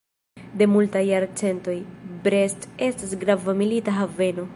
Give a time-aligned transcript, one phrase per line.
[0.61, 1.75] De multaj jarcentoj,
[2.25, 4.47] Brest estas grava milita haveno.